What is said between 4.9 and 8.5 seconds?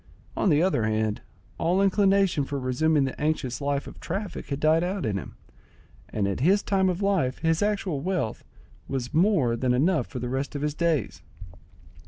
in him, and at his time of life his actual wealth